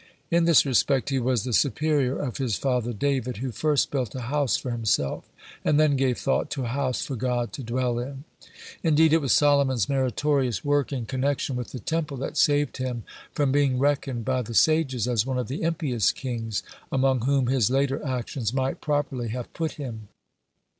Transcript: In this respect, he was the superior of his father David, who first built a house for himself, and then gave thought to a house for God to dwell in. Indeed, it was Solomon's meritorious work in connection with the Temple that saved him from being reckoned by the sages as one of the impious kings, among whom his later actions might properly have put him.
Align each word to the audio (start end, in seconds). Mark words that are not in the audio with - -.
In 0.31 0.45
this 0.45 0.65
respect, 0.65 1.09
he 1.11 1.19
was 1.19 1.43
the 1.43 1.53
superior 1.53 2.17
of 2.17 2.37
his 2.37 2.55
father 2.55 2.91
David, 2.91 3.37
who 3.37 3.51
first 3.51 3.91
built 3.91 4.15
a 4.15 4.21
house 4.21 4.57
for 4.57 4.71
himself, 4.71 5.29
and 5.63 5.79
then 5.79 5.95
gave 5.95 6.17
thought 6.17 6.49
to 6.49 6.63
a 6.63 6.69
house 6.69 7.05
for 7.05 7.15
God 7.15 7.53
to 7.53 7.61
dwell 7.63 7.99
in. 7.99 8.23
Indeed, 8.81 9.13
it 9.13 9.21
was 9.21 9.31
Solomon's 9.31 9.87
meritorious 9.87 10.65
work 10.65 10.91
in 10.91 11.05
connection 11.05 11.55
with 11.55 11.71
the 11.71 11.79
Temple 11.79 12.17
that 12.17 12.35
saved 12.35 12.77
him 12.77 13.03
from 13.33 13.51
being 13.51 13.77
reckoned 13.77 14.25
by 14.25 14.41
the 14.41 14.55
sages 14.55 15.07
as 15.07 15.23
one 15.23 15.37
of 15.37 15.47
the 15.49 15.61
impious 15.61 16.11
kings, 16.11 16.63
among 16.91 17.25
whom 17.25 17.45
his 17.45 17.69
later 17.69 18.03
actions 18.03 18.51
might 18.51 18.81
properly 18.81 19.27
have 19.27 19.53
put 19.53 19.73
him. 19.73 20.07